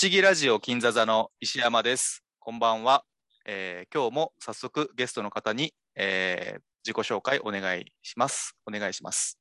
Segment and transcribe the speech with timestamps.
[0.00, 2.22] 思議ラジオ金座座の石山です。
[2.38, 3.02] こんばんは。
[3.44, 8.56] えー今日も早速ゲストの方に、えー自己紹介お願いします。
[8.64, 9.40] お願いします。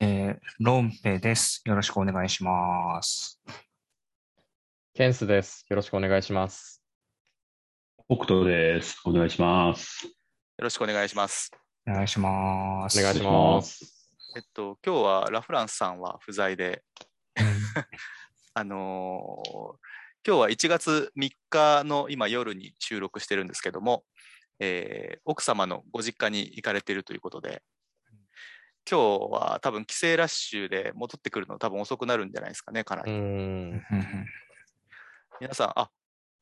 [0.00, 1.62] えー、ロンペです。
[1.64, 3.40] よろしくお願いします。
[4.94, 5.64] ケンスです。
[5.68, 6.82] よろしくお願いします。
[8.08, 9.00] 北斗です。
[9.04, 10.06] お願いします。
[10.06, 10.10] よ
[10.58, 11.52] ろしくお願いします。
[11.86, 12.98] お願いします。
[12.98, 14.10] お願いします。
[14.34, 16.82] えっと、今日はラフランスさんは不在で、
[17.38, 17.46] うん
[18.58, 19.76] あのー
[20.26, 24.02] 今日は1月3日の今夜に収録してるんですけども、
[24.58, 27.62] えー奥様のご実家に行かれているということで、
[28.90, 28.98] 今
[29.28, 33.12] 日は多分帰省ラッシュで戻ってくるの多分遅くなるんじゃないですかね、かなり。
[35.40, 35.88] 皆さん、あ、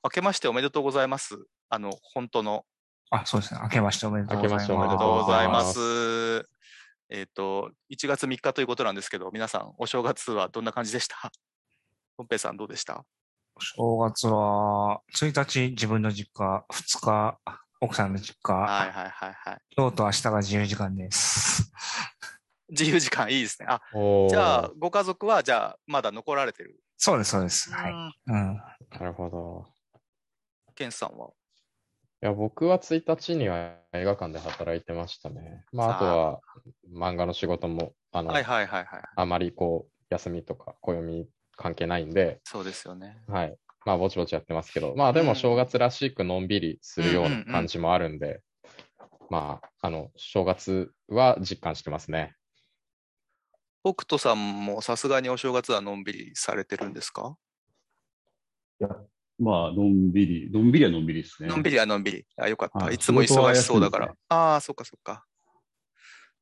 [0.02, 1.36] 明けましておめでとうございます。
[1.68, 2.64] あの、本当の。
[3.10, 3.60] あ、そうですね。
[3.62, 4.70] 明けましておめでとうございます。
[4.72, 5.58] 明けましておめでとうございま。
[5.58, 5.80] ありがと
[6.40, 6.48] う
[7.10, 11.30] えっ、と、1月3日ということなんですけど、皆さん、お正月はどんな感じでした？
[12.16, 13.04] ポンペイさんどうでした？
[13.56, 17.38] お正月は、1日自分の実家、2日
[17.80, 19.58] 奥さんの実家、はいはいはいはい。
[19.76, 21.70] 今日と明日が自由時間です。
[22.70, 23.68] 自由時間いいですね。
[23.68, 23.82] あ、
[24.30, 26.80] じゃあ、ご家族は、じゃあ、まだ残られてる？
[26.96, 27.70] そうです、そうです。
[27.70, 27.92] はい。
[27.92, 28.56] うんうん。
[28.56, 29.66] なるほど。
[30.74, 31.28] ケンさんは？
[32.22, 35.66] いや、僕は1日には映画館で働いてましたね。
[35.70, 36.40] まあ、あとは
[36.90, 39.02] 漫画の仕事も、あの、はいはいはいはい。
[39.14, 43.18] あまりこう、休みとか暦関係ないんで、そうですよね。
[43.28, 43.56] はい。
[43.84, 48.42] まあ、ぼちぼちやってますけど、まあ、でうんも正月らしくのんびりするようなん感じもあるんで、
[49.30, 52.34] まあ、あの、正月は実感してますね。
[53.84, 57.36] 北斗さんもさすがにお正月はのんびりされてるんですか、
[59.38, 61.48] まあ、のんびり、のんびりはのんびりですね。
[61.48, 62.26] のんびりはのんびり。
[62.36, 62.86] あ、よかった。
[62.86, 64.14] はいいつも忙しそうだから。
[64.28, 65.24] ああ、そっかそっか。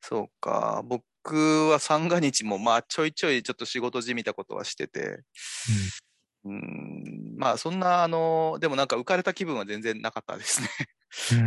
[0.06, 0.83] そうか。
[0.84, 5.22] 僕は三が日も、まあ、ちょいちょいちょっと仕事じみたことはしてて、
[6.44, 10.69] うん、まあ、そんな、あの、でもなんか浮かれた気分は全然なかったですね。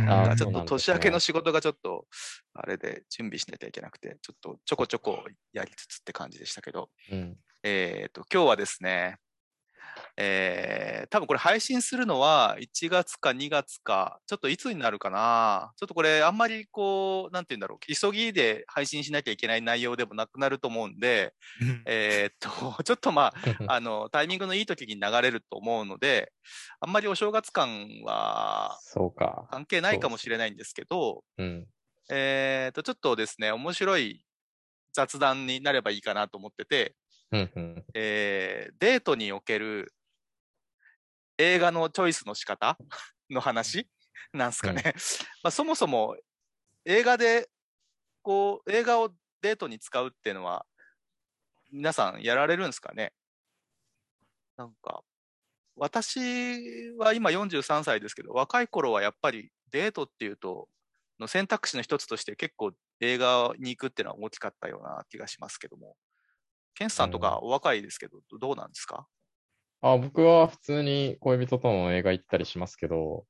[0.06, 2.06] なんかちょっと年明けの仕事がちょっと、
[2.52, 7.36] あれで準備しなきゃいけなくて、ちょっとちょこちょこやりつつって感じでしたけど、うん。
[7.62, 9.18] えっと、今日はですね、
[10.20, 15.70] えー、多分これ配信するのは1月か2月か、ちょっといつになるかな。
[15.76, 21.34] ちょっとこれあんまりこう、なんて言うんだろう、急ぎで配信しなきゃいけない内容でもなくなると思うんで、
[21.86, 22.48] えーっと、
[22.82, 23.32] ちょっとまあ、
[23.72, 26.32] あの、タイミングのいい時に流れると思うので、
[26.80, 29.46] あんまりお正月感はそうか。
[29.52, 31.64] 関係ないかもしれないんですけど、うん。
[32.10, 34.24] えーっと、ちょっとですね、面白い
[34.92, 36.96] 雑談になればいいかなと思ってて、
[37.30, 37.84] うんうん。
[37.94, 39.92] えーデートにおける
[41.38, 42.76] 映画のチョイスの仕方？
[43.30, 43.88] の話？
[44.32, 44.94] なんすかね。
[45.42, 46.16] まあ、そもそも
[46.84, 47.48] 映画で、
[48.22, 50.66] こう、映画をデートに使うっていうのは、
[51.72, 53.12] 皆さんやられるんですかね？
[54.56, 55.02] なんか、
[55.76, 60.68] 私は今43歳ですけど、若い頃はやっぱりデートっていうと、
[61.20, 65.96] の選択肢の一つとして結構映画に行くっていうのは大きかったような気がしますけども。
[66.74, 69.08] ケンスさんとかお若いですけど、どうなんですか？
[69.80, 73.24] あ、僕は普通に恋人との映画行ったりしますけど、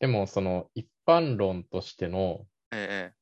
[0.00, 3.14] でもその一般論としての、ええ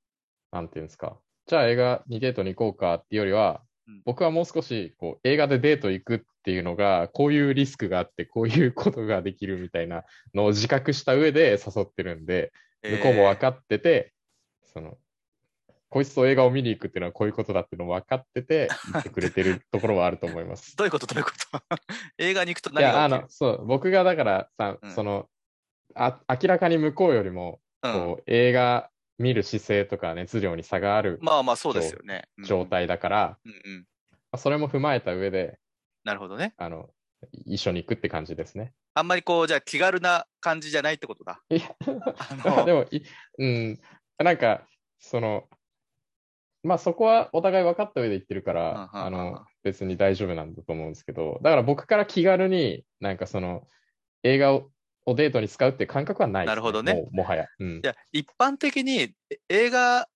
[0.50, 10.04] なんていうんですか、じゃあ映画にデートに行こうかっていうよりはうん、僕はもう少しこう映画でデート行くっていうのが、こういうリスクがあって、こういうことができるみたいな
[10.34, 12.96] のを自覚した上で誘ってるんで、ええ。
[12.96, 14.12] 向こうも分かってて、
[14.62, 14.96] その、
[15.92, 20.74] こいつと映画を見に行くっていうのはこういうことだっていうのを分かってて、言ってくれてるところはあると思います。
[20.78, 21.06] どういうこと？
[21.06, 21.60] どういうこと？
[22.16, 23.50] 映画に行くといや、あ何が起きる？
[23.50, 25.28] の、そう、僕がだからさ、うんその、
[25.94, 32.24] あ、明らかに向こうよりも、うん、こう、映画見る姿勢とか熱量に差があるまあまあそうですよね。
[32.38, 32.64] うん状。
[32.64, 33.86] 態だから、うんうん。
[34.12, 35.58] まあそれも踏まえた上で、
[36.04, 36.54] なるほどね。
[36.56, 36.88] あの、
[37.44, 38.72] 一緒に行くって感じですね。
[38.94, 41.42] あんまりこう、じゃあ気軽な感じじゃないってことだ。
[41.50, 41.76] いや
[42.42, 43.02] あのでもい、
[43.38, 43.80] うん、
[44.18, 44.66] なんか、
[44.98, 45.48] その、
[46.62, 53.66] まあそこはお互い分かった上で言ってるから、うんうんうんあの、別に大丈夫なんだと思うんですけど、だから僕から気軽になんかその、
[54.22, 54.70] 映画を
[55.04, 57.46] をデートに使うって感覚はないです、なるほどねもはや。
[57.58, 57.86] うんい。
[57.86, 59.14] や、一般的にえ
[59.48, 60.08] 映画、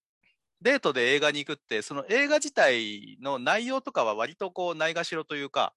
[0.62, 5.75] デートで映画に行くって、その映画自体の内容とかは割とこう、ないがしろというか、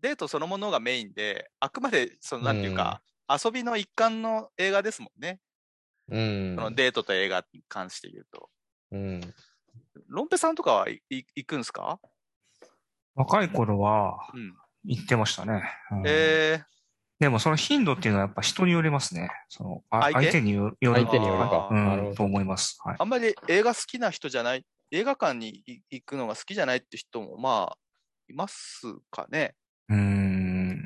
[0.00, 5.40] デートそのものがメインで、あくまで、その、なんていうか、遊びの一環の映画ですもんね。
[6.08, 8.50] うんそのデートと映画に関して言うと。
[8.92, 9.20] うん。
[10.08, 11.98] ロンペさんとかはいい行くんすか？
[13.14, 14.54] 若い頃はうん。
[14.86, 15.62] 行ってましたね。
[15.92, 16.64] うんえー、
[17.18, 19.30] でもその頻度っていうのはやっぱ人によりますね。
[19.48, 20.40] そのあ相手？
[20.42, 21.68] によよる相手によるか。
[21.70, 21.74] う
[22.10, 22.78] ん、と思います。
[22.84, 22.96] はい。
[22.98, 27.78] あんまり映画好きな人じゃない、映画館にい行くのが好きじゃないって人もまあ、
[28.28, 29.54] いますかね。
[29.88, 30.33] うーん。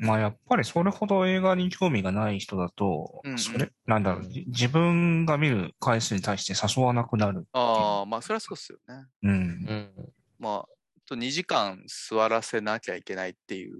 [0.01, 7.45] まあやっぱりそれほど映画に興味がない人だと、うんうんそれ、なんだろう、じ自分が見る回数に対して誘わなくなる。
[7.53, 9.05] ああ、まあそれはそうですよね。
[9.23, 9.31] うん。
[9.67, 10.13] うん。
[10.37, 10.69] まあ、
[11.05, 13.77] と2時間座らせなきゃいけないっていう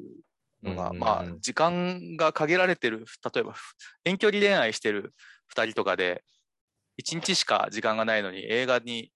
[0.63, 3.56] のが、うんうんうんまあ、時間が限られてる、例えば、
[4.04, 5.13] 遠距離恋愛してる
[5.48, 6.24] 2人とかで、
[6.98, 9.12] 1日しか時間がないのに映画に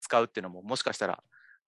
[0.00, 1.22] 使うっていうのも、もしかしたら、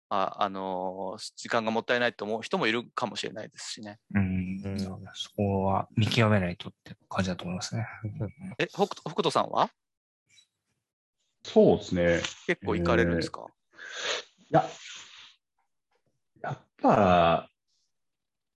[0.10, 4.00] あ、あのー時間がもったいないと思う人もいるかもしれないですしね。
[4.14, 4.62] うん。
[4.66, 4.80] うん
[5.14, 7.88] そこは見極めないとって感じだと思いますね。
[8.58, 9.70] え、北斗北斗さんは？
[11.44, 12.22] そうですね。
[12.48, 13.46] 結構行かれるんですか、
[14.52, 14.68] いや、
[16.42, 17.50] やっぱ、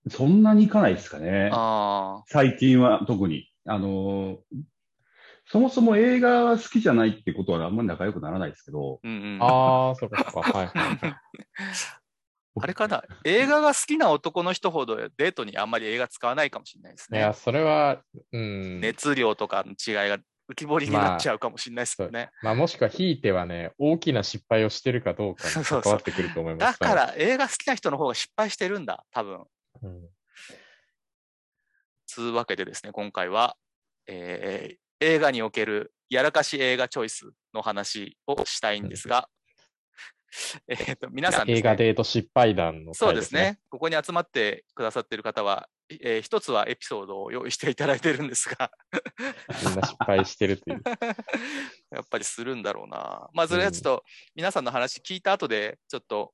[0.09, 1.49] そんなにいかないですかね。
[1.53, 3.49] あ最近は特に。
[3.65, 4.39] あの、
[5.45, 9.39] そもそも映画が好きじゃないってことはあんまり仲良くならないですけど、あ、うんうん。
[9.41, 10.51] ああ、そうかそうか。
[10.57, 11.15] はいはい。
[12.61, 17.17] あれかな映画が好きな男の人ほどデートにあんまり映画使わないかもしれないですね。
[17.17, 18.79] いや、それは、うん。
[18.79, 20.19] 熱量とかの違いが
[20.51, 22.29] 浮き彫りになっちゃうかもしれないですけどね。
[22.43, 26.79] まあ、もしくは、ひいてはね、大きな失敗をしてるかどうかに関わってくると思います。
[26.79, 29.45] だから映画好きな人の方が失敗してるんだ、多分。
[29.81, 30.09] うん、
[32.05, 33.57] つうわけでですね、今回は、
[34.05, 39.27] えー映画におけるやらかし映画チョイスの話をしたいんですが、
[40.67, 43.59] えーと皆さんね映画デート失敗談の回そうですね。。
[43.69, 48.71] ここに集まってくださっている方は、えー一つはエピソードを用意していただいてるんですが、
[49.65, 50.81] みんな失敗してるという。
[51.91, 53.29] やっぱりするんだろうな。
[53.33, 54.03] まあ、それはちょっと
[54.35, 56.33] 皆さんの話聞いた後で、ちょっと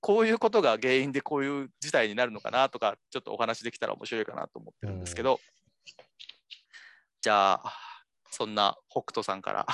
[0.00, 5.40] こういうことが原因でこういう事態になるのかなとか、ちょっとお話できたら面白いかなと思ってるんですけど、
[7.20, 7.85] じゃあ、
[8.30, 9.66] そんな北斗さんから。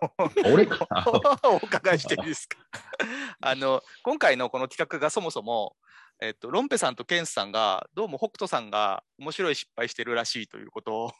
[0.52, 1.04] 俺かな？
[1.50, 2.58] お伺いしていいですか？
[3.40, 5.76] あの今回のこの企画がそもそも、
[6.20, 11.12] えっと、ロンペさんとケンスさんがどうも北斗さんが面白い失敗してるらしいということを。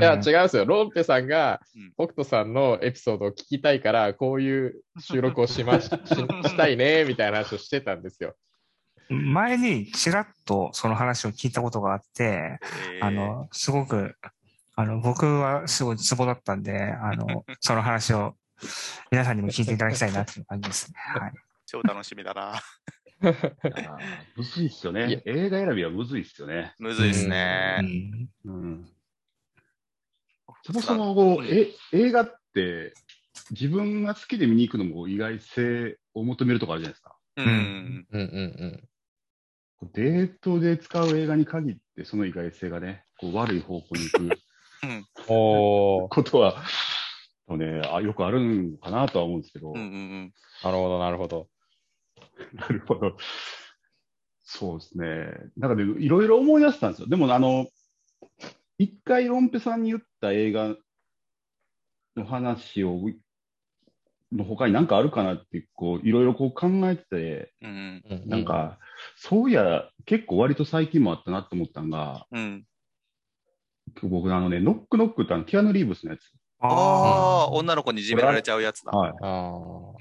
[0.00, 0.22] いや、うん。
[0.26, 0.64] 違うんですよ。
[0.64, 8.34] ロンペさんがうん、北斗さんのエピソードを聞きたいから、こういう収録をしましししたいね、みたいな話をしてたんですよ。
[9.10, 12.58] 前にちらっとその話を聞いたことがあって、
[12.94, 13.04] えー。
[13.04, 14.14] あの、すごく、
[14.78, 18.36] あの、僕はすごいツボだったんで、あの、 その話を
[19.10, 20.94] 皆さんにも聞いていただきたいなっていう感じですね。
[21.20, 21.32] はい。
[21.66, 22.62] 超楽しみだな。
[24.36, 25.20] むずいっすよね。
[25.26, 26.76] 映画選びはむずいっすよね。
[26.78, 27.80] むずいですうね。
[27.80, 28.88] んうん。
[30.62, 32.94] そもそもこう、え、映画って、
[33.50, 37.16] 自分が好きで見に行くのも意外性を求めるとこあるじゃないですか。
[37.36, 38.06] うん。
[38.12, 38.88] うんうん
[39.92, 44.38] デートで使う映画に限って、その意外性がね、こう悪い方向に行く
[44.82, 45.06] うん。
[45.28, 46.62] おー、ことは、
[47.48, 51.48] ね、あよくあるんかなとは思うんですけど、うんうんうんなるほど、なるほど。
[52.54, 53.16] なるほど。
[54.42, 55.50] そうですね。
[55.56, 57.08] なんかね、いろいろ思い出したんですよ。
[57.08, 57.66] でも、あの、
[58.78, 60.76] 一回ロンペさんに言った映画
[62.16, 62.98] の話を、
[64.32, 68.78] の他に何かあるかなって、こう、いろいろこう考えてて、うんうなん、か、
[69.16, 72.67] そういや、結構割と最近もあったなと思ったのが、うん。
[74.02, 76.32] 僕、あのね、ノックノックってあの、キアヌ・リーブスのやつ。
[76.60, 78.92] ああ、女の子にいじめられちゃうやつだ。
[78.92, 79.12] はい。
[79.20, 79.92] あ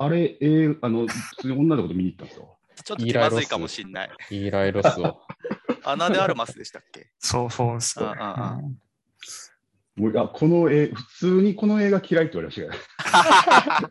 [0.00, 2.58] あれ、えー、あの、普通に女の子と見に行ったんですよ。
[2.84, 4.10] ちょっと気まずいかもしんない。
[4.30, 5.20] ー、イーライロスを。
[5.84, 7.10] アナでアルマスでしたっけ？
[7.18, 8.06] そうそうですね。
[8.06, 8.78] うんうんうんうん
[9.98, 12.62] もういや、この映普通にこの映画嫌いって言われまし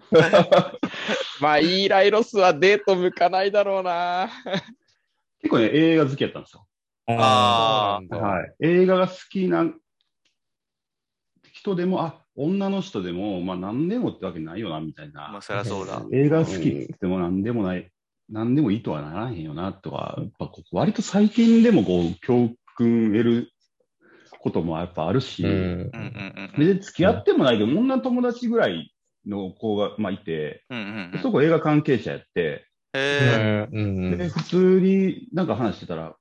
[0.09, 0.79] た。
[1.41, 4.29] まあ、イーライロスはデート向かないだろうな。
[5.41, 6.66] 結構ね、映画好きやったんですよ。
[7.07, 8.55] あそうなんだはい。
[8.61, 9.65] 映画が好きな
[11.53, 15.41] 人でも、あ、女の人でも、まあ何でもってわけないよな、みたいあ、まあな。
[15.41, 16.05] そりゃそうだ。
[16.11, 17.89] 映画好きって言っても何でもない、
[18.29, 23.51] 何でもいいとはならへんよな、とか、やっぱこう割と最近でもこう、教訓得る
[24.39, 26.65] こともやっぱあるし、うんうんうんうん。
[26.65, 28.93] で、付き合ってもないけど、女友達ぐらい
[29.25, 33.67] の子が、まあいて、うんうんうんそこ映画関係者やって、へえ。
[33.71, 36.17] うんうんで、普通になんか話してたら、あ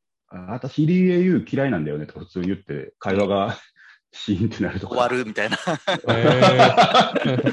[0.48, 3.56] 私、入江優嫌いなんだよねとか普通に言って、会話が
[4.12, 4.94] シーンってなるとか。
[4.94, 5.58] 終わるみたいな。
[6.08, 7.42] え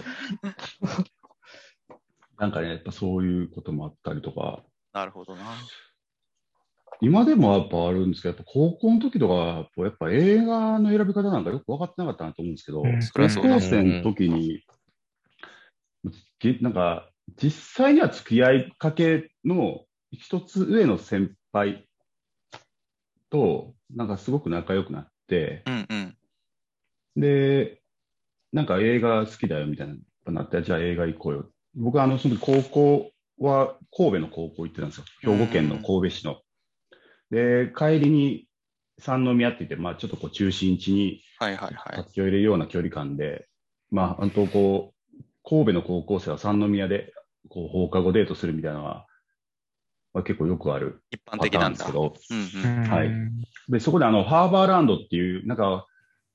[2.38, 4.64] なんかね、やっぱそういうこともあったりとか、
[4.94, 5.44] なるほどな。
[7.02, 14.64] 今でもやっぱあるんですけど、やっぱ高校の時とか、やっぱ映画の選び方なんかよく分かってなかったなと思うんですけど、高校生の時に、
[16.40, 17.10] じなんか、
[17.42, 21.88] 実際には付き合いかけの一つ上の先輩
[23.34, 26.18] と、なんかすごく仲良くなって、うんうん。
[27.20, 27.82] で、
[28.54, 31.50] なんか映画好きだよみたいななって、じゃあ映画行こうよ。
[31.76, 35.06] 僕はあの、その時高校は神戸の高校行ってたんですよ。
[35.22, 36.42] 兵庫県の神戸市の。
[37.32, 38.48] で、帰りに
[39.00, 41.98] 三宮って言って、まあちょっとこう中心地にはいはいはい。
[41.98, 43.48] 立ち寄れるような距離感で、
[43.90, 47.12] まあ本当こう、神戸の高校生は三宮で
[47.50, 49.08] こう放課後デートするみたいなのは、
[50.14, 52.90] まあ、結構よくある一般的なんですけど、うんうん。
[52.90, 53.12] はい
[53.70, 55.88] で、そこであの、ハーバーランドっていう、なんか、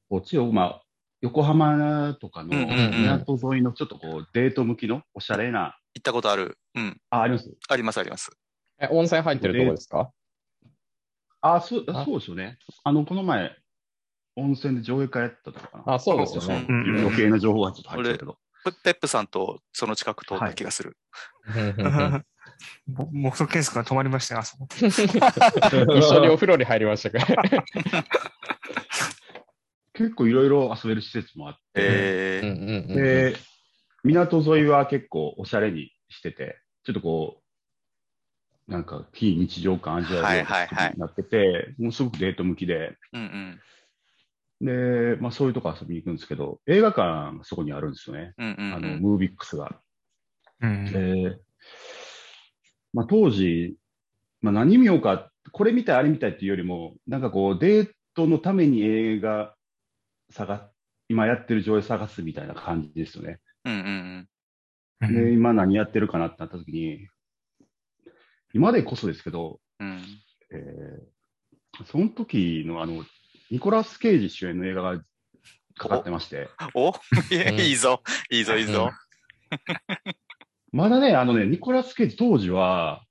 [0.09, 0.83] こっちを、まあ、
[1.21, 6.59] 横浜とかの港沿いのちょっとこう、デート向きのおしゃれな、行ったことある。
[6.75, 7.01] うん。
[7.11, 7.55] あ、あります？
[7.69, 8.31] ありますあります。
[8.81, 10.11] え、温泉入ってるとこですか？
[11.43, 12.59] あ、そう、あそうですよね。
[12.85, 13.55] あの、この前、
[14.37, 15.95] 温泉で上映会やったとかな。
[15.95, 16.67] あ、そうですよね。
[16.67, 18.39] うんうん余計な情報がちょっと入ってたけど。
[18.65, 20.97] ペペップさんとその近く通った気がする。
[23.37, 24.67] とケンスが泊まりましたよ、あそこ。
[24.75, 27.43] 一緒にお風呂に入りましたから。
[29.93, 33.37] 結構いろいろ遊べる施設もあって、えーうんうんうんで、
[34.05, 37.43] 港沿いは結構おしゃれにしてて、ちょっとこ
[38.69, 43.61] う、なんか非日常感味わえるようなはいはいはい作りになってて、もうすごくデート向きで、うん
[44.61, 48.35] で、まあそういうとこ遊びに行くんですけど、映画館がそこにあるんですよね。
[48.39, 48.47] うん。
[48.47, 49.01] うんうんあの、うん。
[49.01, 49.81] ムービックスが。
[50.61, 50.85] うん。
[50.93, 51.39] で、
[52.93, 53.77] まあ当時、
[54.41, 59.55] まあ何見ようか、これ見たい、あれ見たいっていうよりも、なんかこうデートのために映画
[60.31, 60.71] 探、
[61.09, 63.39] 今やってる上映探すみたいな感じですよね。
[63.65, 64.29] うんうん
[65.01, 67.07] うんで、今何やってるかなってなった時に、
[68.53, 69.89] 今でこそですけど、うん。
[69.89, 70.05] うん。
[70.51, 71.19] えー
[71.87, 73.05] その時のあの、
[73.51, 75.03] ニコラス・ケイジ主演の映画が
[75.77, 76.93] かかってまして、お
[77.61, 78.03] いいぞ。
[78.31, 78.91] いいぞいいぞ。
[80.73, 83.03] まだね、あのね、ニコラス・ケイジ当時は、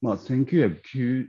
[0.00, 1.28] まあ、1990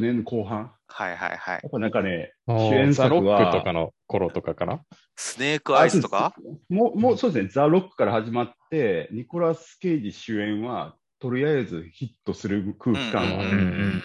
[0.00, 0.72] 年後半。
[0.88, 1.60] はいはいはい。
[1.62, 4.80] やっぱなんかね、主主演ザ・ロ作はックとかの頃とかかな？
[5.16, 6.34] スネークアイスとか？
[6.70, 14.02] もう、もうそうですね、ザ・ロックから始まって、ニコラス・ケイジ主演は、とりあえずヒットする空気感は、うんうんうん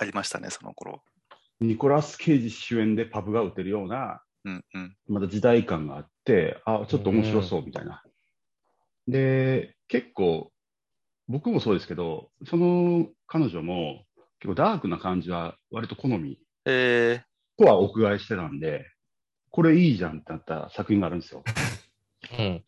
[0.00, 1.02] ありましたね、その頃。
[1.60, 4.96] ニコラス・ケイジ主演でパブが打てるような、うんうん。
[5.08, 8.02] まだ時代感があって、あ、ちょっと面白そうみたいな。
[9.08, 10.52] で、結構、
[11.28, 14.04] 僕もそうですけど、その彼女も
[14.38, 17.22] 結構ダークな感じは割と好みえ
[17.58, 18.86] とはお伺いしてたんで、
[19.50, 21.42] これいいじゃんってなった作品があるんですよ。
[22.38, 22.64] うん。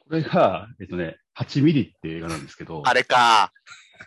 [0.00, 3.52] これが、えっとね、8ミリって映画なんですけど、ー、あれか。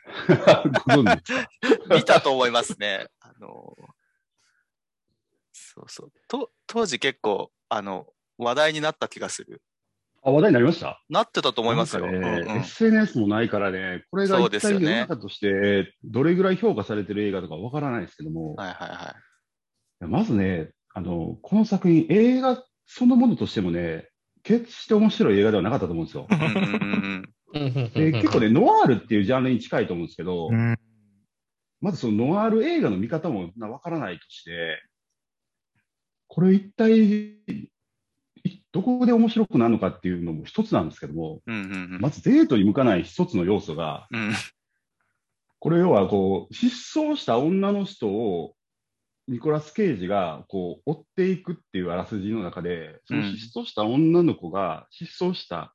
[0.86, 1.36] ご存知で
[1.70, 1.96] すか？
[1.96, 3.08] 見たと思いますね。
[3.20, 3.76] あの、
[5.52, 6.12] そうそう。
[6.28, 8.08] と、当時結構、あの、
[8.38, 9.62] 話題になった気がする。
[10.24, 11.02] あ、話題になりました？
[11.10, 12.06] なってたと思いますよ。
[12.12, 19.16] ねうんうん SNS もないからね、これが一体世の中としてどれぐらい評価されてる映画とかわからないですけども、はいはいは
[20.02, 20.06] い。
[20.06, 24.10] まずね、あの、この作品、映画そのものとしてもね、
[24.44, 26.28] 決して面白い映画ではなかったと思うんですよ。
[27.94, 30.76] で結構ね、ノワールっていうジャンルに近いと思うんですけど、うん
[31.80, 34.82] まずそのノワール映画の見方もなわからないとして、
[36.28, 37.70] これ一体、い
[38.78, 41.56] どこで面白くなるのかっていうのも一つなんですけども、うん。
[41.56, 44.34] うんうんうんまずデートに向かない一つの要素が、うん。
[45.58, 48.54] これ要はこう、失踪した女の人を、
[49.28, 55.74] ニコラス・ケイジがこう追っていくっていうあらすじの中で、その失踪した女の子が失踪した、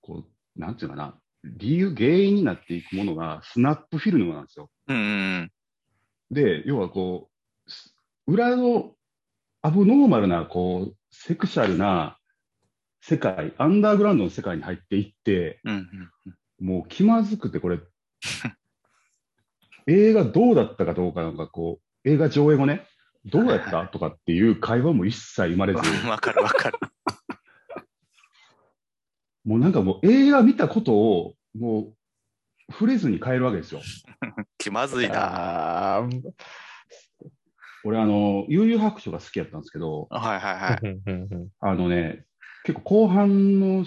[0.00, 4.70] こう、なんていうかな、理由、原因になっていくものがスナップフィルムなんですよ。
[4.88, 5.00] うんう
[5.42, 5.52] ん
[6.30, 7.28] で、要はこ
[7.66, 7.94] う、す
[8.26, 8.94] 裏の
[9.60, 12.18] アブノーマルな、こう、セクシャルな
[13.00, 15.72] 世界、アンダーグラウンドの世界に入っていって、うん。
[15.72, 17.80] うんうんもう気まずくて、これ、
[19.88, 22.86] 映画どうだったかどうかなんかこう、映画上映後ね、
[23.24, 23.88] どうやった？
[23.88, 26.08] とかっていう会話も一切生まれず、うん。
[26.08, 26.78] わかるわかる。
[29.44, 31.96] もうなんかもう映画見たことを、も
[32.68, 33.80] う触れずに帰るわけですよ。
[34.56, 36.08] 気まずいな。
[37.84, 40.98] 俺、あの、悠々白書が好きやったんですけど、はいはいはい。
[41.60, 42.24] あのね、
[42.64, 43.84] 結構後半の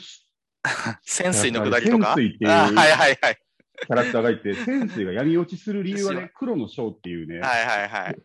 [1.03, 2.15] 潜水のくだりとか？
[2.15, 3.37] 潜水っていうあはいはいはい。
[3.81, 8.17] キャラクターがいて、潜水が闇落ちする理由はね、黒の章っていうね、はいはいはい。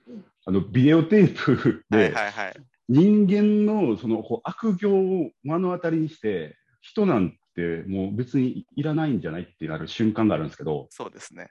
[0.46, 2.54] あのビデオテープはいで、はいはい。
[2.88, 11.50] 人間のそのこう悪行を目の当たりにして、人なんてもう別にいらないんじゃないってなる瞬間があるんですけど、そうですね。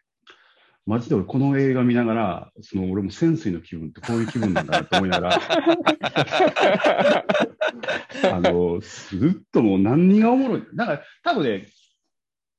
[0.86, 5.40] マジで俺この映画見ながら、その俺も潜水の気分ってこういう気分なんだなと思いながら、
[8.36, 10.64] あの、ずっともう何がおもろい。
[10.74, 11.68] なんか多分ね、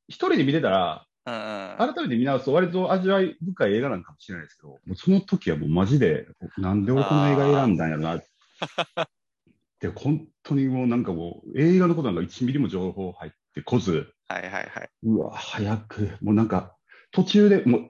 [0.09, 1.07] 一人で見てたら。
[1.25, 6.27] 改めて見直すと割と味わい深い映画なんかもしれないですけど、もうその時はもうマジで、
[6.59, 8.21] なんで俺この映画選んだんやろな。
[9.81, 14.91] で、本当にもうなんかもう映画のことなんか1ミリも情報入ってこず、はいはいはい。
[15.03, 16.77] うわ、早く、もうなんか
[17.13, 17.89] 途中で、もう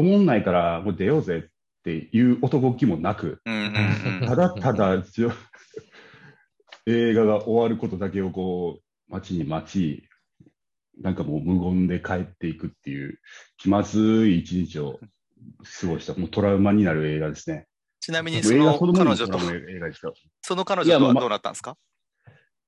[0.00, 1.50] 思んないから、もう出ようぜっ
[1.84, 3.40] ていう男気もなく。
[4.26, 5.02] ただただ
[6.86, 10.04] 映画が終わることだけをこう、待ちに待ち、
[11.00, 13.18] なんかもう無言で帰っていくっていう、
[13.58, 14.98] 気まずい一日を
[15.80, 17.66] 過ごした、もうトラウマになる映画ですね。
[18.00, 19.38] ちなみにその彼女と。
[20.42, 21.76] その彼女とはどうなったんですか？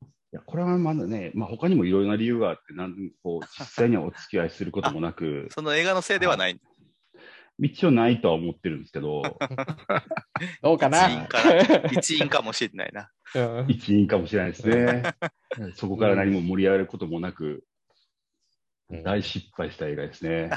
[0.00, 6.60] いや、これはまだね、まあ他にもいろいろな理由があって、なんこう、実際にはお付き合いすることもなく、その映画のせいではない。
[7.62, 9.22] 一応ないとは思ってるんですけど、
[10.62, 11.08] どうかな？
[11.08, 13.10] 一員から一員かもしれないな。
[13.34, 15.02] うん一員かもしれないですね。
[15.74, 17.64] そこから何も盛り上がることもなく、
[18.90, 20.50] うん大失敗した映画ですね。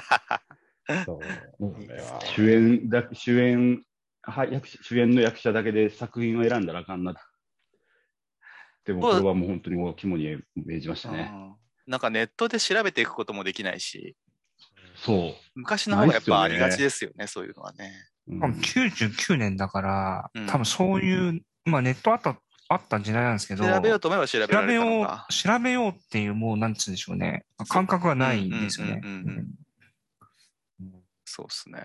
[2.36, 3.82] 主演だ、主演、
[4.24, 7.16] は役者主演の役者だけで作品を選んだらあかんな。
[8.84, 11.32] でも、これはもう本当にもう肝に銘じましたね。
[11.34, 11.56] うん
[11.88, 14.16] なんかネットで調べていくこともできないし、
[15.06, 15.34] そう。
[15.56, 17.92] 昔の方がやっぱありがちですよね、そういうのはね。
[18.28, 22.36] うん多分99年だからうん、多分そういう、まあネットあった、
[22.70, 27.46] あった時代なんですけど、調べようと思えば調べられ調べよう調べようっていう、もう、なんつうんでしょうね。
[27.70, 29.02] 感覚がないんですよね
[31.24, 31.82] そうですね。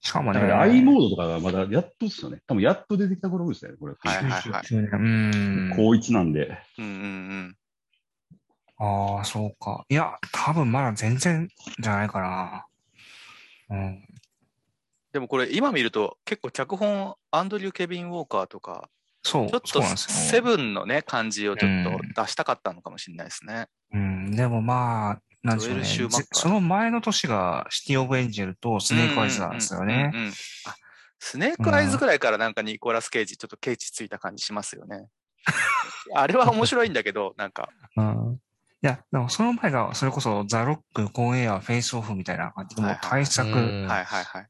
[0.00, 2.40] しかもね、だから i モードとかがまだやっとですよね。
[2.46, 3.94] 多分やっと出てきた頃ですね、これ。
[3.98, 4.42] はいはいはい。
[4.42, 5.70] 99年。
[5.70, 5.76] うん。
[5.76, 6.58] 高一なんで。
[6.78, 7.56] うんうんうん。
[8.78, 9.84] ああ、そうか。
[9.88, 12.66] いや、多分まだ全然じゃないかな。
[13.70, 14.04] うん。
[15.12, 18.90] でもこれ今見ると結構脚本アンドリュー・ケビン・ウォーカーとか、
[19.22, 19.82] そう、ちょっと。
[19.96, 23.68] セブンのね、感じをちょっと出したかったのかもしれないですね。
[23.92, 26.24] うん、でもまあ、なんでしょうね。
[26.32, 30.12] その前の年がシティ・オブ・エンジェルとスネーク・アイズなんですよね。
[31.20, 35.06] スネークアイズぐらいからなんかニコラス・ケイジちょっとケイチついた感じしますよね。
[36.14, 38.40] あれは面白いんだけど、なんか、うん。
[38.84, 43.88] いや、でもその前が、それこそザ・ロック、コーンエア、フェイスオフみたいな感じで、もう大作うん。
[43.88, 44.46] はいはいはい。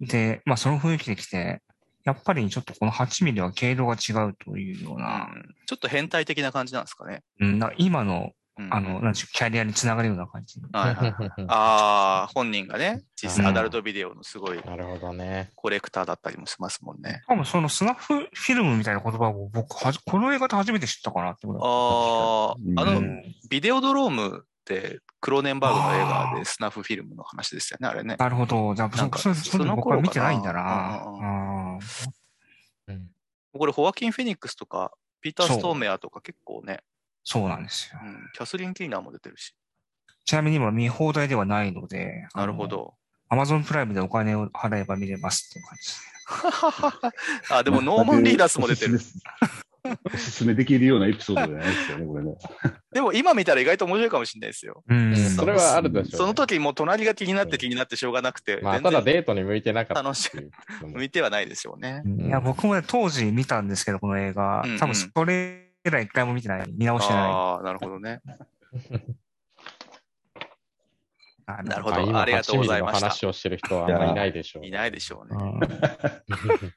[0.00, 1.62] で、まあその雰囲気で来て、
[2.02, 5.54] やっぱりちょっとこの8ミリは経路が違うというような、うん。
[5.66, 7.22] ちょっと変態的な感じなんですかね。
[7.38, 10.58] うん、今の、うんあの、なんでしょう、キャリアにつながるような感じ。
[10.72, 15.50] はいはいはいああ、本人がね、実際うんアダルトビデオのすごいなるほどね。
[15.54, 17.22] コレクターだったりもしますもんね。
[17.28, 25.98] 多分そのスナッフフィルムみたいな言葉を僕この映画で初めて知ったかなってことああ、あの、うんビデオドロームってクローネンバーグの映
[26.34, 28.16] 画でスナフフィルムの話ですよね、あれね。
[28.18, 28.74] なるほど。
[28.74, 31.78] じゃあ、なんかそ、の僕は見てないんだな。
[32.88, 33.06] うん
[33.58, 36.80] これ、ホワキン・フェニックスとか、ピーター・ストーメアとか結構ね、
[37.28, 38.06] そうなんですよう。
[38.06, 39.52] ん、キャスリン・キーナーも出てるし。
[40.24, 42.68] ちなみに今見放題ではないので、なるほ。
[42.68, 42.94] ど。
[43.28, 46.00] アマゾンプライムでお金を払えば見れますっていう感じです
[47.02, 47.12] ね。
[47.50, 49.00] あ、でもノーマン・リーダースも出てる。
[50.12, 50.54] おすすめ。
[50.54, 52.36] できるようなエピソードじゃないですよね、これね。
[52.94, 54.84] でも今見たら意外と面白いかもしれないですよ。
[54.86, 56.18] うんうんそれはあるでしょうね。
[56.18, 60.30] その時もう隣が気になって気になってしょうがなくて、まあ、全ただ然デートに向いてなかった楽しい
[60.86, 62.02] 向いてはないでしょうね。
[62.04, 65.65] いや、僕もね、当時見たんですけど、この映画うんうん。
[65.86, 66.72] 多分それ以来一回も見てない。
[66.72, 67.22] 見直してない。
[67.30, 68.20] ああ、なるほどね。
[71.48, 74.66] あなるほどありがとうございました8ミリの話をしてる人はあんまりいないでしょう。
[74.66, 75.36] いないでしょうね。
[75.40, 75.60] うん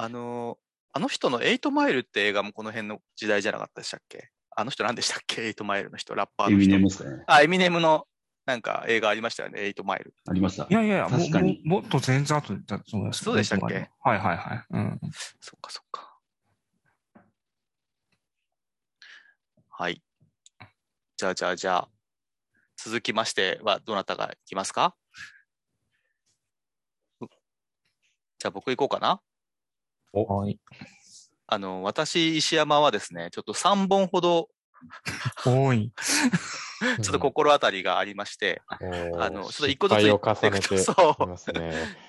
[0.00, 0.58] あのー、
[0.92, 4.30] あの人のエイトマイルって映画もこの辺の時代じゃなかったでしたっけ？
[4.54, 5.46] あの人何でしたっけ？
[5.46, 7.24] エイトマイルの人、ラッパーの人エミネムですかね。
[7.26, 8.06] あ、エミネムの
[8.46, 10.14] なんか映画ありましたよね、エイトマイル。
[10.28, 10.72] ありましたい。
[10.72, 13.24] やいや、も確かにももっと全然後だと思います。
[13.24, 13.90] そうでしたっけ？
[14.00, 14.64] はいはいはい。
[14.70, 15.00] うん。
[15.40, 16.07] そっかそっか。
[19.80, 20.02] はい。
[21.16, 21.88] じゃあじゃあじゃあ、
[22.76, 24.96] 続きましてはどなたがいきますか？
[27.20, 29.20] うじゃあ僕行こうかな。
[30.12, 30.58] はい。
[31.46, 34.48] あの、私、石山はですね、ちょっと3本ほど、
[35.46, 35.92] 多い。
[37.00, 38.60] ちょっと心当たりがありまして、
[39.16, 41.36] あのちょっと一個ずつ言っていくとそう。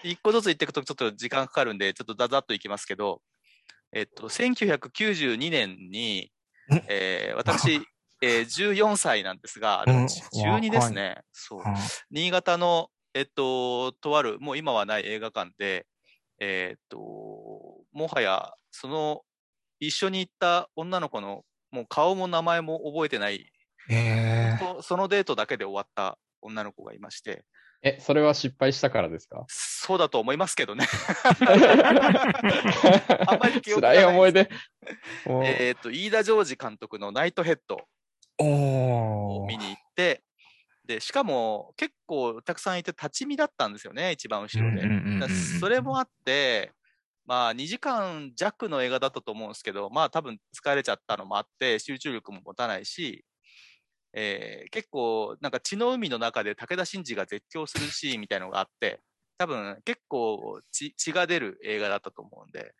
[0.03, 3.21] 一個ずつ言っていくとちょっと時間かかるんで、ちょっとざざっといきますけど、
[3.91, 6.38] えっと、1992年にん、
[6.87, 7.87] えー私、
[8.21, 10.07] えー14歳なんですが、うん。
[10.07, 11.21] 12ですね。
[11.31, 11.61] そう。
[11.65, 11.75] あ
[12.11, 15.87] 新潟の、えっと、とある、もう今はない映画館で、
[16.39, 16.97] えっと、
[17.91, 19.21] もはや、その、
[19.79, 23.51] 一緒に行った女の子の、もう顔も名前も覚えてない、
[23.89, 27.45] ええそそのデートだけで終わった女の子がいまして、
[27.81, 29.45] え、それは失敗したからですか？
[29.47, 30.85] そうだと思いますけどね。
[33.27, 34.49] あんまり記憶がない辛い思い出。
[35.45, 37.87] えっと、飯田ジョージ監督のナイトヘッド
[38.39, 40.23] を見に行って、
[40.85, 44.81] で、しかも結構たくさんいて立ち見だったんですよね、一番後ろで。
[45.59, 46.73] それもあって、
[47.25, 53.23] まあ2時間弱の映画だったと思うんですけど、まあ多分疲れちゃったのもあって、集中力も持たないし、
[54.21, 58.99] えー結構なんか血の海の中で武田真治が絶叫するシーンみたいのがあって、
[59.37, 62.73] 多分結構血血が出る映画だったと思うんで、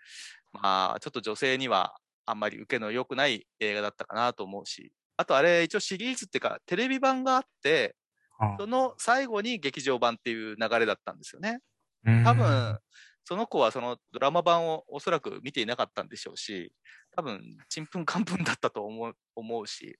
[0.52, 7.96] まあちょっと女性にはあんまり受けの良くない映画だったかなと思うし、あとあれ一応シリーズっていうかテレビ版があって、
[8.38, 11.60] あその最後に劇場版っていう流れだったんですよね。
[12.06, 12.80] うん多分、
[13.26, 16.74] その子はそのドラマ版をおそらく見ていなかったんでしょうし、
[17.16, 19.98] 多分、ちんぷんかんぷんだったと思う思うし、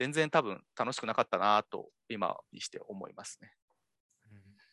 [0.00, 3.52] 全然多分楽しくなかったなと今にして思いますね。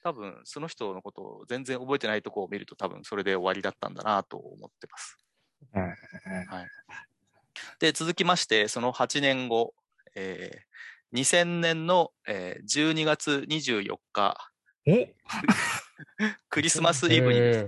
[0.01, 5.17] 多分、その人のことを全然覚えてないとこを見ると多分それで終わりだったんだなと思ってます。
[5.73, 5.95] うん。
[7.79, 9.73] で、続きまして、その8年後、
[10.15, 10.67] えー
[11.13, 14.37] 2000年の、えー12月24日、
[14.87, 14.91] お
[16.49, 17.67] クリスマスイブにね。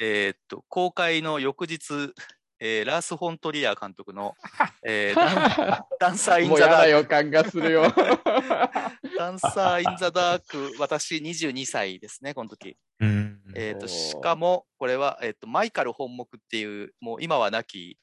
[0.00, 2.14] えーっと、公開の翌日、
[2.60, 4.36] えーラース・フォントリアー監督の、
[4.86, 7.90] えーダンダンサー・イン・ザ・ダーやだ予感がするよ。
[7.90, 12.76] ク、ダンサー・イン・ザ・ダーク、 私22歳ですね、この時。
[13.00, 17.98] うんえーっと、しかも、これは、えーっと、マイカル本木っていう、もう今はなき、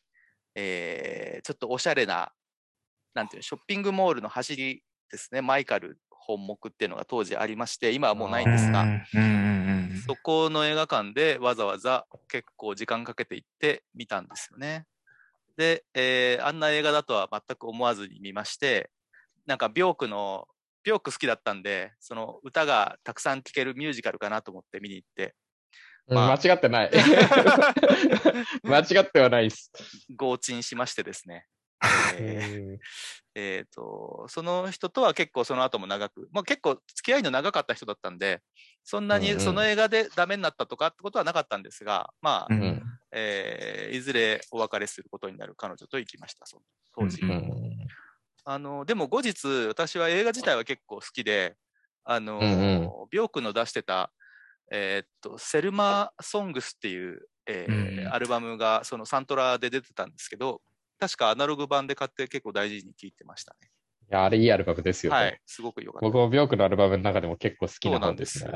[0.55, 2.33] えーちょっとおしゃれな、
[3.13, 8.85] なんていうの、ショッピングモールの走りですね、マイカル本木っていうのが当時ありまして、今はもうないんですが、
[10.05, 14.85] そこの映画館でわざわざ結構時間かけて行って見たんですよね。
[15.55, 18.89] で、えーあんな映画だとは全く思わずに見まして、
[19.45, 20.47] なんかビョークの、
[20.83, 25.35] ビョーク好きだったんで、その歌がたくさん聴けるミュージカルかなと思って見に行って、
[26.07, 26.91] うんまあ間違ってない。
[28.63, 29.71] 間違ってはないです。
[30.15, 31.45] 合鎮しましてですね。
[32.17, 32.71] えー。
[32.71, 32.79] うん
[33.39, 38.41] えーと、その人とは結構その後も長く、まあ、結構付き合いの長かった人だったんで、
[38.83, 42.83] そんなにその映画でダメになったとかってことはなかったんですが、まあ、うんうん。
[43.11, 46.63] えーいずれお別れすることになる彼女と行きました、その
[46.95, 47.21] 当時。
[47.21, 47.87] うんうん。
[48.43, 51.55] あのでも後日、私は映画自体は結構好きで、
[52.03, 54.11] あのうんうビョークの出してた、
[54.71, 58.13] えーっと、セルマソングスっていう、えーうん。
[58.13, 60.63] アルバムがそのサントラで出てたんですけど、
[60.99, 63.69] 確かアナログ版で買って結構大事に聴いてましたね。
[64.09, 65.17] いや、あれいいアルバムですよね。
[65.19, 66.05] はい、すごく良かった。
[66.05, 68.51] 僕もビョークのアルバムの中でも結構好きな本ですね。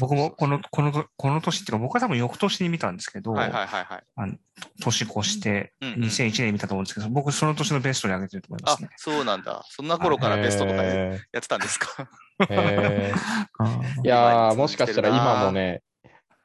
[0.00, 4.38] 僕もこの、この、この年っていうか、僕は多分翌年に見たんですけど、はいはいはいはい。
[4.82, 9.64] 年越して、うんうん2001年に見たと思うんですけど、僕その年のベストに上げてると思いまあすね。、そうなんだ。
[9.68, 12.10] そんな頃からベストとかやってたんですか？
[14.02, 15.82] いやー、もしかしたら今もね、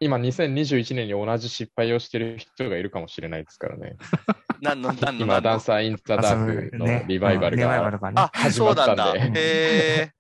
[0.02, 3.98] 今2021年に同じ失敗をしてる人がいるかもしれないですからね。
[4.60, 5.42] 何の、何の、今。
[5.42, 8.16] ダンサー・イン・ザ・ダークのリバイバルリバイバがルがね。
[8.18, 9.12] あ、始まそうなんだ。
[9.12, 10.14] ったんでへ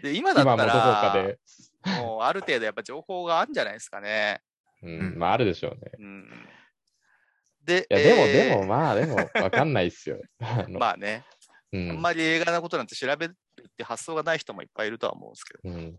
[0.00, 1.38] ーで、今だったらで、
[2.00, 4.40] もうある程度やっぱ情報があるんじゃないですかね。
[4.80, 5.90] うん、まああるでしょうね。
[5.98, 6.48] うん。
[7.64, 10.20] で、いや、でも、えーでも、まあ、でも、わかんないっすよ。
[10.70, 11.24] まあね、
[11.72, 15.60] うんあんまり映画のことなんて調べるって発想がない人もいっぱいいるとは思うんですけど。
[15.64, 15.98] うん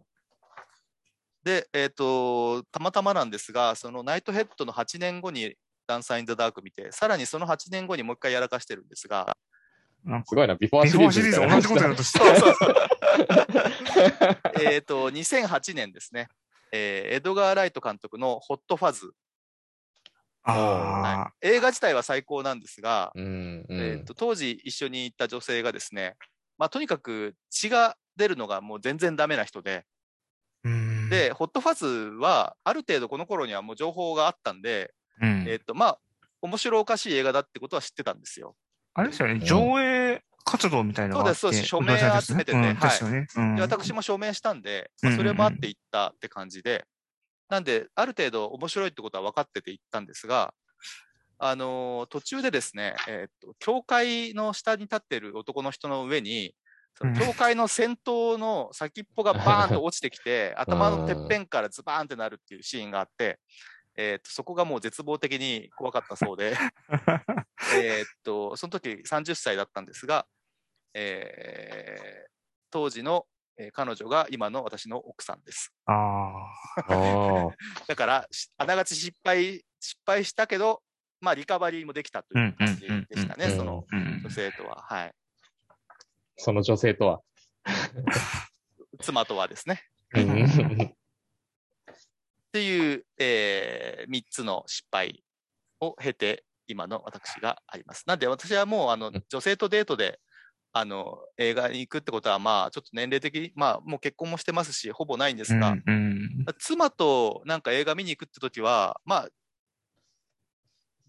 [1.43, 5.55] で、えっ、と、たまたまなんですが、そのナイトヘッドの8年後に
[5.87, 9.35] ダンサー・イン・ザ・ダーク見て、さらにその8年後にもう一回やらかしてるんですが、
[10.03, 12.19] なんかすごいな、ビフォシリーシリーーズ同じことやろうとして。
[12.19, 12.75] そうそうそう。
[14.61, 16.27] えっと、2008年ですね、
[16.71, 19.13] えーエドガー・ライト監督のホット・ファズ、
[20.43, 23.79] ああ、映画自体は最高なんですが、うんうん。
[23.79, 26.15] えー、と当時一緒に行った女性がですね、
[26.57, 29.85] まあ、とにかく血が出るのがもう全然ダメな人で、
[30.63, 31.85] うん、で、ホットファズ
[32.17, 35.45] はある程度この頃にはもう情報があったんで、うん。
[35.47, 35.99] えっ、と、まあ、
[36.41, 38.55] 面白おかしい映画だってことは知ってたんですよ。
[38.93, 39.39] あれですよね、ん。
[39.41, 41.39] 上映活動みたいなのがあって。
[41.39, 41.99] そうですそうです。
[41.99, 42.75] 署名集めててうんはい。
[42.75, 43.27] ですよね。
[43.35, 43.55] うん。
[43.55, 46.85] で私も署名したんで、まあ、うんそれもあって行ったって感じで、
[47.49, 50.53] なんで、ある程度面白いってことは分かってて行ったんですが、
[51.37, 56.55] あのー途中でですね、えーっと、教会の下に立ってる男の人の上に、
[56.95, 63.39] そのうん教会の先頭の先っぽがバーンと落ちてきて、 頭のてっぺんからズバーンってなるっていうシーンがあって、
[63.95, 66.55] えーっと、そこがもう絶望的に怖かったそうで、
[67.75, 70.25] えーっと、その時30歳だったんですが、
[70.93, 72.31] えー
[72.73, 73.27] 当時の、
[73.57, 75.73] えー彼女が今の私の奥さんです。
[75.85, 75.93] あ
[76.87, 77.51] あー
[77.85, 80.81] だから、しあながち失敗、失敗したけど、
[81.19, 84.81] まあ、リカバリーもできたという感じでしたね、そのあ、うん女性とは。
[84.83, 85.13] はい。
[86.37, 87.21] その女性とは。
[89.01, 89.83] 妻とはですね。
[90.13, 90.95] うん
[92.51, 95.23] っていう、え3つの失敗
[95.79, 98.03] を経て、今の私があります。
[98.07, 100.19] なんで、私はもう、あのうん、女性とデートで、
[100.73, 106.21] あの、映画に行くってことは、まあ、ちょっと年齢的に、まあ、もう結婚もしてますし、ほぼないんですが、うんうん
[106.59, 109.29] 妻となんか映画見に行くって時は、まあ、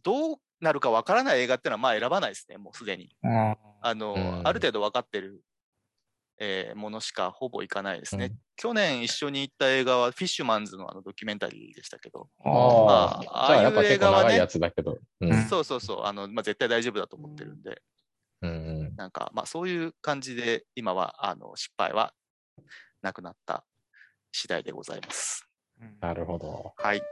[0.02, 3.14] どうなるかわからない映画ってのはまあ選ばないですね、もうすでに。
[3.24, 5.42] ああの、うんある程度分かってる、
[6.38, 8.26] えーものしかほぼいかないですね。
[8.26, 14.98] うん去年一緒に行った映画は、フィッシュマンズのあのドキュメンタリーでしたけど、あああ、ああいう映画はね結構長いやつだけど。
[15.20, 15.32] うん。
[15.32, 17.82] うんそうそうそう、あのまあ、絶対大丈夫だと思ってるんで、
[18.42, 18.54] うんう
[18.90, 22.14] んなんか、まあ、そういう感じで、今はあの失敗は
[23.00, 23.64] なくなった
[24.30, 25.44] 次第でございます。
[25.80, 26.72] うんなるほど。
[26.76, 27.02] はい。